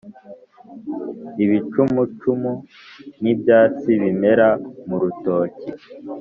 ibicumucumu 1.43 2.51
ni 3.21 3.29
ibyatsi 3.33 3.89
bimera 4.01 4.49
mu 4.87 4.95
rutoki 5.01 5.67